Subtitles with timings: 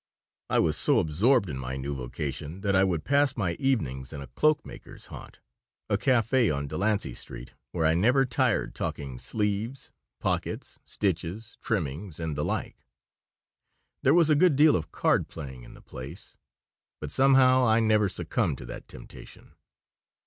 [0.49, 4.19] I was so absorbed in my new vocation that I would pass my evenings in
[4.19, 5.39] a cloak makers' haunt,
[5.91, 12.35] a café on Delancey Street, where I never tired talking sleeves, pockets, stitches, trimmings, and
[12.35, 12.83] the like.
[14.01, 16.35] There was a good deal of card playing in the place,
[16.99, 19.53] but somehow I never succumbed to that temptation.